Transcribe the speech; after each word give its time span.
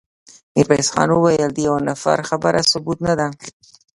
ميرويس 0.55 0.87
خان 0.93 1.09
وويل: 1.13 1.49
د 1.53 1.57
يوه 1.67 1.79
نفر 1.89 2.17
خبره 2.29 2.61
ثبوت 2.71 2.97
نه 3.07 3.13
ده. 3.19 3.27